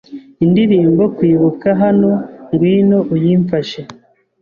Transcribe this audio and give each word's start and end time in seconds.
Indirimbo 0.45 1.03
Kwibuka 1.15 1.67
Hano 1.81 2.09
Ngwino 2.51 2.97
uyimfashe 3.13 3.81